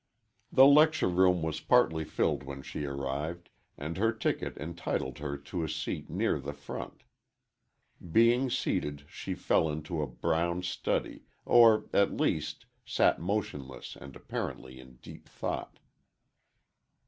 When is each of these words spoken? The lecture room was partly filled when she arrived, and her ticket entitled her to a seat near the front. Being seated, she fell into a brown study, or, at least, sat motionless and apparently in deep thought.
The 0.51 0.65
lecture 0.65 1.07
room 1.07 1.43
was 1.43 1.59
partly 1.61 2.05
filled 2.05 2.41
when 2.41 2.63
she 2.63 2.85
arrived, 2.85 3.49
and 3.77 3.97
her 3.97 4.11
ticket 4.11 4.57
entitled 4.57 5.19
her 5.19 5.37
to 5.37 5.63
a 5.63 5.69
seat 5.69 6.09
near 6.09 6.39
the 6.39 6.53
front. 6.55 7.03
Being 8.11 8.49
seated, 8.49 9.05
she 9.07 9.35
fell 9.35 9.69
into 9.69 10.01
a 10.01 10.07
brown 10.07 10.63
study, 10.63 11.25
or, 11.45 11.85
at 11.93 12.17
least, 12.17 12.65
sat 12.83 13.21
motionless 13.21 13.95
and 13.95 14.15
apparently 14.15 14.79
in 14.79 14.95
deep 15.03 15.29
thought. 15.29 15.77